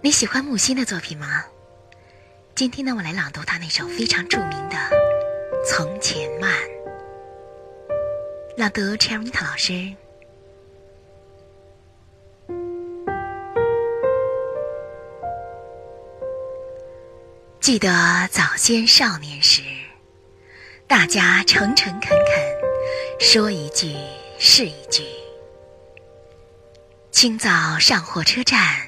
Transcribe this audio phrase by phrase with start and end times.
[0.00, 1.44] 你喜欢木心的作品吗？
[2.54, 4.76] 今天呢，我来朗读他那首非常著名的
[5.66, 6.52] 《从前慢》。
[8.56, 9.92] 朗读 Cherita 老师。
[17.60, 17.88] 记得
[18.30, 19.62] 早先少年时，
[20.86, 23.96] 大家诚诚恳恳，说一句
[24.38, 25.02] 是一句。
[27.10, 28.87] 清早上火车站，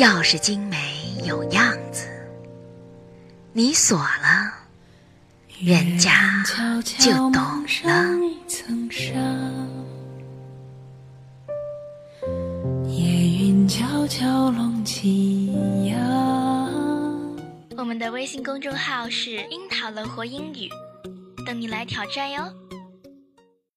[0.00, 0.78] 钥匙精美
[1.26, 2.08] 有样子。
[3.52, 4.50] 你锁了，
[5.60, 6.42] 人家
[6.82, 7.34] 就懂
[7.84, 8.18] 了。
[12.88, 13.04] 夜
[13.46, 15.52] 云悄悄拢起。
[17.76, 20.70] 我们的微信公众号是“樱桃乐活英语”，
[21.44, 22.42] 等你来挑战哟。